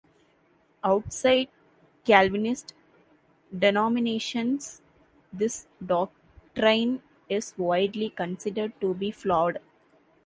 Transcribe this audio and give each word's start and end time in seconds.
Outside 0.83 1.49
Calvinist 2.05 2.73
denominations 3.55 4.81
this 5.31 5.67
doctrine 5.85 7.03
is 7.29 7.53
widely 7.55 8.09
considered 8.09 8.73
to 8.81 8.95
be 8.95 9.11
flawed. 9.11 9.59